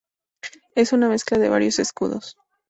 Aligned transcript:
Es 0.73 0.93
una 0.93 1.09
mezcla 1.09 1.37
de 1.37 1.47
varios 1.49 1.77
escudos. 1.77 2.35